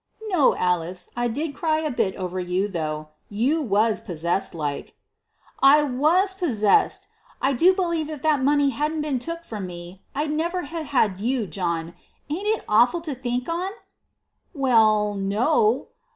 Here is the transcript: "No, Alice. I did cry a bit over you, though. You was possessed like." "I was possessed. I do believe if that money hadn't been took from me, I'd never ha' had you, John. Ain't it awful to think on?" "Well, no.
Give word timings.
"No, 0.29 0.55
Alice. 0.55 1.11
I 1.15 1.27
did 1.27 1.53
cry 1.53 1.77
a 1.81 1.91
bit 1.91 2.15
over 2.15 2.39
you, 2.39 2.67
though. 2.67 3.09
You 3.29 3.61
was 3.61 4.01
possessed 4.01 4.55
like." 4.55 4.95
"I 5.61 5.83
was 5.83 6.33
possessed. 6.33 7.05
I 7.39 7.53
do 7.53 7.75
believe 7.75 8.09
if 8.09 8.23
that 8.23 8.43
money 8.43 8.71
hadn't 8.71 9.01
been 9.01 9.19
took 9.19 9.43
from 9.45 9.67
me, 9.67 10.01
I'd 10.15 10.31
never 10.31 10.63
ha' 10.63 10.83
had 10.87 11.19
you, 11.19 11.45
John. 11.45 11.93
Ain't 12.31 12.47
it 12.47 12.65
awful 12.67 13.01
to 13.01 13.13
think 13.13 13.47
on?" 13.47 13.73
"Well, 14.55 15.13
no. 15.13 15.89